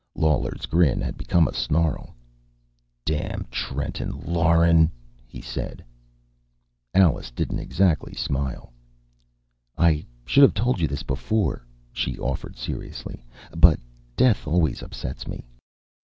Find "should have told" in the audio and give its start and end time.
10.25-10.79